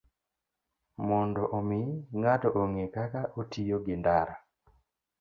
[1.07, 1.81] Mondo omi
[2.19, 4.35] ng'ato ong'e kaka otiyo gi ndara,